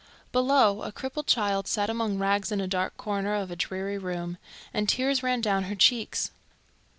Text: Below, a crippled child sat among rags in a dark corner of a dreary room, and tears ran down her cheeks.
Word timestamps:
Below, 0.31 0.81
a 0.81 0.91
crippled 0.91 1.27
child 1.27 1.67
sat 1.67 1.87
among 1.87 2.17
rags 2.17 2.51
in 2.51 2.59
a 2.59 2.65
dark 2.65 2.97
corner 2.97 3.35
of 3.35 3.51
a 3.51 3.55
dreary 3.55 3.99
room, 3.99 4.39
and 4.73 4.89
tears 4.89 5.21
ran 5.21 5.41
down 5.41 5.65
her 5.65 5.75
cheeks. 5.75 6.31